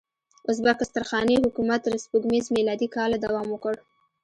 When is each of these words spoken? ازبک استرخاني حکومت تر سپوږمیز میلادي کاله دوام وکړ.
ازبک 0.49 0.77
استرخاني 0.83 1.35
حکومت 1.43 1.79
تر 1.85 1.93
سپوږمیز 2.03 2.45
میلادي 2.55 2.87
کاله 2.95 3.17
دوام 3.25 3.47
وکړ. 3.51 3.75